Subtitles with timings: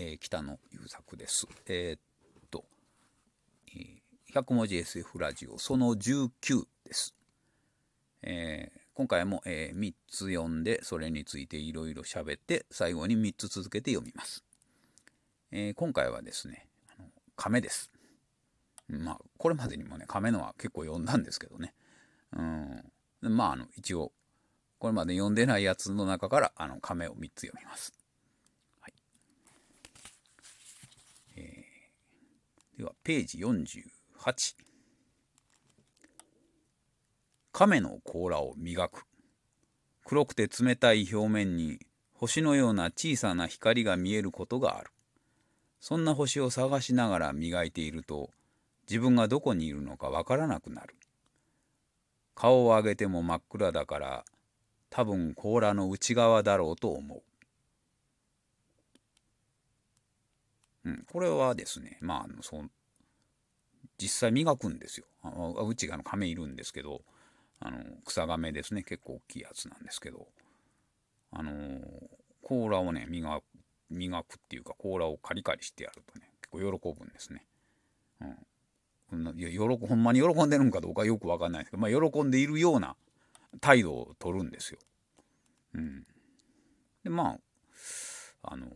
[0.00, 1.48] えー、北野優作です。
[1.66, 2.00] えー、っ
[2.52, 2.64] と、
[3.66, 7.16] えー、100文字 SF ラジオその19です。
[8.22, 14.44] えー、今回も、えー、3つ読んで、それについていろいろ喋って、最後に3つ続けて読みます。
[15.50, 17.90] えー、今回はですね、あの亀です。
[18.88, 21.74] まあ、これまでにもね、亀のは結構読んだんですけどね。
[22.36, 22.84] うん。
[23.20, 24.12] まあ、あの、一応、
[24.78, 27.92] これまで読んでないやつの中から、あの、亀を3つ読みます。
[32.78, 34.54] では、ページ48。
[37.50, 39.02] 亀の甲羅を磨く。
[40.04, 41.80] 黒くて冷たい表面に
[42.12, 44.92] 星のような小さな光が見えることがある。
[45.80, 48.30] そんな星を探しながら磨いていると、
[48.88, 50.94] 自分がどこにいるのかわからなくなる。
[52.36, 54.24] 顔を上げても真っ暗だから、
[54.88, 57.22] 多分甲羅の内側だろうと思う。
[60.84, 62.62] うん、これはですね、まあの、そ
[63.98, 65.06] 実際磨くんですよ。
[65.22, 67.02] あうちがの亀いるんですけど、
[67.60, 70.28] あの草亀ですね、結構大きいやつなんですけど、
[71.32, 71.80] あの
[72.42, 73.40] 甲羅をね磨、
[73.90, 77.44] 磨くっていうか、甲羅をカリカリしてやるとね、結構喜ぶんですね。
[79.12, 82.96] うん、いや喜ほんまに喜んでるんかどうかよくわかんないですけど、まあ、喜んでいるような
[83.60, 84.78] 態度を取るんですよ。
[85.74, 86.06] うん、
[87.04, 87.36] でま
[88.42, 88.66] ああの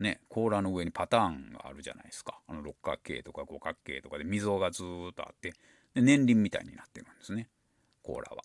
[0.00, 2.40] ね、甲羅の上にパターンがあるじゃないですか。
[2.48, 5.52] あの六角形とか五角形とかで溝がずっとあって、
[5.94, 7.48] で年輪みたいになってるんですね、
[8.02, 8.42] 甲羅は。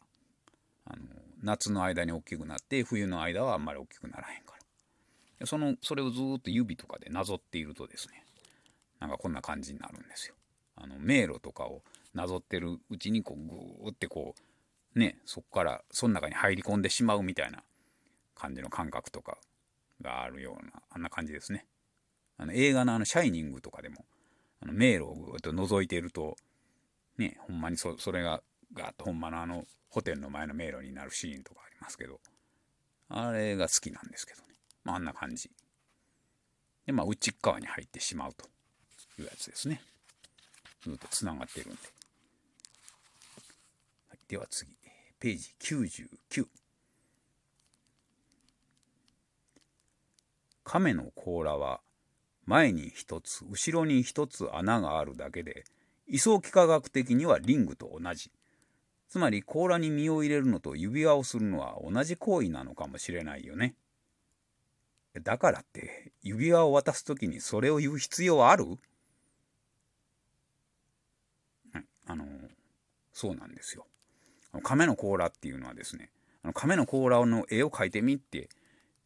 [0.85, 1.03] あの
[1.41, 4.55] 夏の間に大きくなって、冬の間はあんまり大きくならへんか
[5.39, 5.45] ら。
[5.47, 8.25] そのそれをずっと指とかでなぞっているとですね、
[8.99, 10.35] なんかこんな感じになるんですよ。
[10.75, 11.81] あの迷路とかを
[12.13, 14.35] なぞってるうちにこうグーってこ
[14.95, 17.63] うねそこからその中に入り込んでしまうみたいな
[18.35, 19.37] 感じの感覚とか
[20.01, 21.65] があるような、あんな感じですね。
[22.37, 24.05] あの映画のあの、シャイニングとかでも、
[24.61, 26.35] あの迷路をぐっと覗いていると、
[27.17, 28.41] ね、ほんまにそそれが、
[28.73, 32.19] ガーッとほんまのあの、ホテルの前の迷路になるシーンとかありますけど、
[33.09, 34.47] あれが好きなんですけどね。
[34.83, 35.49] まあ、あんな感じ。
[36.85, 38.47] で、まあ、内側に入ってしまうと
[39.19, 39.81] いうやつですね。
[40.81, 41.77] ずっとつながってるんで。
[44.09, 44.71] はい、では次、
[45.19, 46.47] ページ99。
[50.75, 51.79] 亀の甲羅は
[52.45, 55.63] 前に一つ後ろに一つ穴があるだけで
[56.05, 58.29] 位相幾何学的にはリングと同じ。
[59.07, 63.75] つまり甲羅に身を入れるのと指輪をするのは同じ行為なのかもしれないよね。
[65.23, 68.65] だからって指輪を渡す時にそれを言う必要ある、
[72.05, 72.25] あの
[73.13, 73.87] そうなんですよ。
[74.61, 76.09] 亀の甲羅っていうのはですね
[76.53, 78.49] 亀の甲羅の絵を描いてみって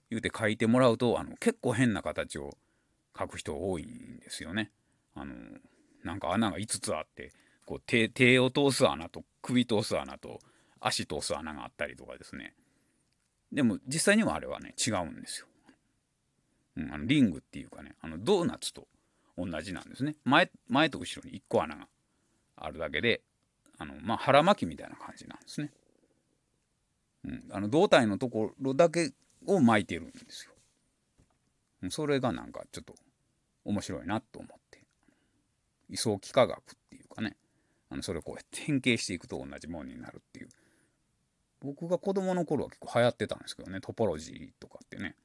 [0.09, 2.57] 言うて書いてもらうとあの結構変な形を
[3.17, 4.71] 書く人多いんですよね。
[5.15, 5.33] あの
[6.03, 7.31] なんか穴が5つあって
[7.65, 10.39] こう手手を通す穴と首通す穴と
[10.79, 12.53] 足通す穴があったりとかですね。
[13.51, 15.47] でも実際にはあれはね違うんですよ。
[16.77, 18.87] うん、あのリングっていうかねあのドーナツと
[19.37, 20.15] 同じなんですね。
[20.23, 21.87] 前前と後ろに1個穴が
[22.55, 23.21] あるだけで
[23.77, 25.71] あのまあ腹巻きみたいな感じなんですね。
[27.25, 29.11] うん、あの胴体のところだけ
[29.45, 30.53] を巻いてるんですよ。
[31.89, 32.93] それがなんかちょっと
[33.65, 34.83] 面白いなと思って。
[35.89, 37.35] 位相幾何学っていうかね、
[37.89, 40.49] あのそれをこう変形していくと同じものになるっていう。
[41.61, 45.15] 僕が子供の頃は結構流行ってたんですけどね、トポロジーとかってね。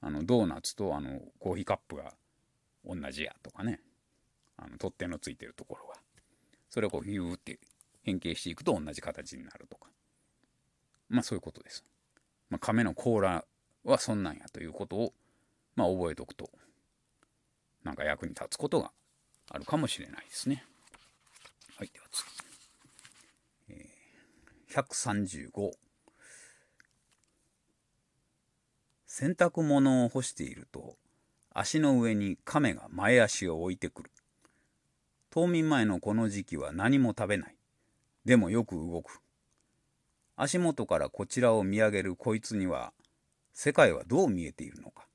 [0.00, 2.12] あのドーナツとあのコーヒーカップが
[2.84, 3.80] 同じやとかね。
[4.56, 5.94] あの取っ手のついてるところが。
[6.68, 7.58] それをこうヒューって
[8.02, 9.88] 変形していくと同じ形になるとか。
[11.08, 11.84] まあそういうことです。
[12.50, 13.44] まあ、亀の甲羅
[13.84, 15.12] はそんなんやということを、
[15.76, 16.50] まあ、覚えておくと、
[17.84, 18.92] なんか役に立つことが
[19.50, 20.64] あるかもしれないですね。
[21.76, 22.28] はい、では次。
[23.68, 25.70] えー、135。
[29.06, 30.96] 洗濯物を干していると、
[31.50, 34.10] 足の上に亀が前足を置いてくる。
[35.30, 37.56] 冬眠前のこの時期は何も食べない。
[38.24, 39.20] でもよく動く。
[40.40, 42.92] 足元からこちらを見上げるこいつには
[43.52, 45.08] 世界はどう見えているのか。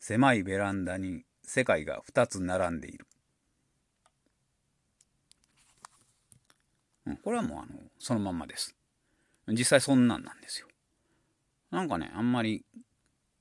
[0.00, 3.06] 狭いベランダに世界が2つ並んでいる、
[7.06, 8.74] うん、これはもうあのそのまんまです。
[9.46, 10.68] 実際そんなんなんですよ。
[11.70, 12.64] なんかねあんまり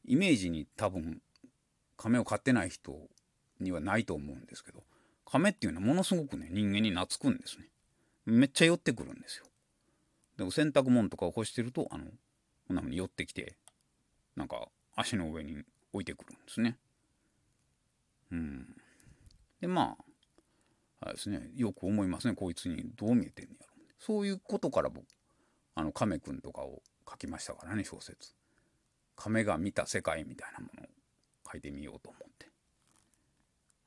[0.05, 1.21] イメージに多分
[1.95, 2.93] 亀を飼ってない人
[3.61, 4.83] にはないと思うんですけど
[5.25, 7.67] 亀っていうのはものすごくね人間に懐くんですね。
[8.25, 9.45] めっちゃ寄ってくるんですよ。
[10.41, 12.05] でも洗濯物とかを干してるとあの
[12.67, 13.57] こんな風に寄ってきて
[14.35, 15.61] なんか足の上に
[15.93, 16.79] 置いてくるんですね。
[18.31, 18.65] うん。
[19.59, 19.95] で、ま
[20.99, 23.73] あ、あれですね、よく思いますね、こいつにどう見えてんねやろ。
[23.99, 25.05] そういうことから僕、
[25.75, 28.33] あの、亀くんとかを書きましたからね、小説。
[29.15, 30.85] 亀が見た世界みたいなものを
[31.51, 32.47] 書いてみようと思って。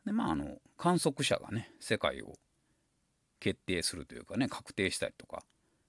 [0.07, 2.35] で、まあ、あの、観測者がね、世界を
[3.41, 5.43] 決定するというかね、確定したりとか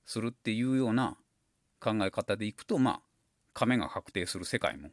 [0.06, 1.18] するっていうような
[1.80, 3.02] 考え方でいくと、まあ、
[3.54, 4.90] 亀が確定する世界も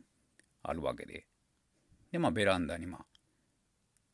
[0.63, 1.27] あるわけで。
[2.11, 3.07] で、まあ、ベランダに、まあ、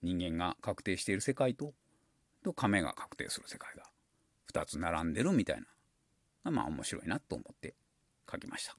[0.02, 1.74] 人間が確定している世界と、
[2.44, 3.82] と亀が確定する世界が
[4.52, 5.62] 2つ並んでるみたい
[6.44, 7.74] な、まあ、面白いなと思って
[8.30, 8.76] 書きました。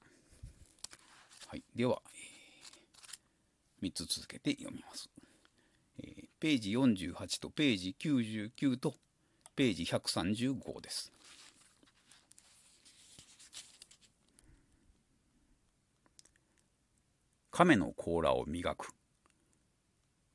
[1.47, 1.63] はい。
[1.75, 2.01] では、
[3.81, 5.09] えー、3つ続けて読みます。
[5.99, 8.95] えー、ページ48とページ99と
[9.55, 11.11] ページ135です。
[17.59, 18.93] 亀の甲羅を磨く。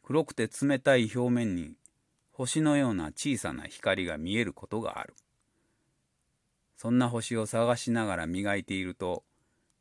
[0.02, 1.72] 黒くて冷たい表面に
[2.32, 5.14] 星のような小さな光が見えることがある。
[6.76, 9.24] そんな星を探しながら磨いていると、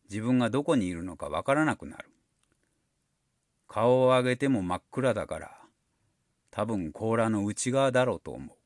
[0.10, 2.06] 自分がどこにいるのかわからなくなる。
[3.68, 5.52] 顔を上げても真っ暗だから、
[6.50, 8.58] 多分甲羅の内側だろうと思う。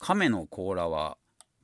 [0.00, 1.18] 亀の甲羅は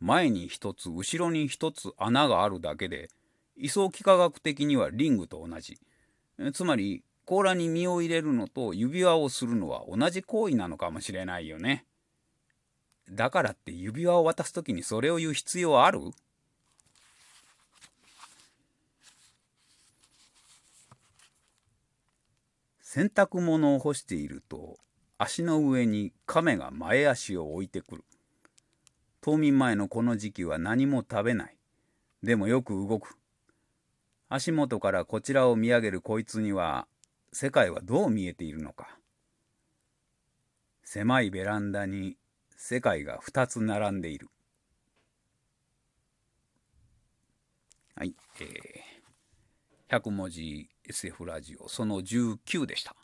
[0.05, 3.09] 前に一つ後ろに一つ穴があるだけで
[3.57, 5.79] 位相幾何学的にはリングと同じ。
[6.53, 11.87] つまり甲羅に身を入れるのと指輪をするのは同じ行為なのかもしれないよね。
[13.11, 16.01] だからって指輪を渡す時にそれを言う必要ある？
[22.83, 24.77] 洗濯物を干していると
[25.17, 28.05] 足の上に亀が前足を置いてくる。
[29.25, 31.57] 冬眠前のこの時期は何も食べない。
[32.23, 33.17] でもよく動く。
[34.29, 36.87] 足元からこちらを見上げるこいつには
[37.33, 38.99] 世界はどう見えているのか。
[40.83, 42.19] 狭いベランダに
[42.55, 44.29] 世界が2つ並んでいる。
[47.97, 52.95] はい、えー、100文字 SF ラジオその19でした、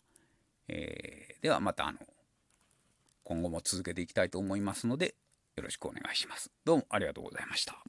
[0.68, 1.98] えー、ではまたあの
[3.24, 5.14] 今後も続けていきたいと思いますので
[5.56, 6.50] よろしくお願いします。
[6.64, 7.82] どうもありがとうございました。